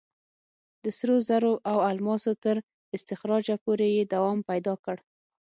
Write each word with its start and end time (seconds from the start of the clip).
د 0.83 0.85
سرو 0.97 1.17
زرو 1.29 1.53
او 1.71 1.77
الماسو 1.89 2.31
تر 2.43 2.55
استخراجه 2.95 3.55
پورې 3.63 3.87
یې 3.95 4.03
دوام 4.13 4.39
پیدا 4.49 4.73
کړ. 4.83 4.97